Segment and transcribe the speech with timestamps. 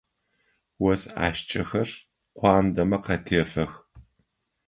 [0.89, 1.89] Ос ӏашкӏэхэр
[2.37, 3.71] куандэмэ къатефэх.